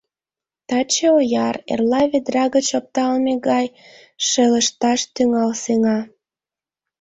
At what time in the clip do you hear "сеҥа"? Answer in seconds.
5.63-5.99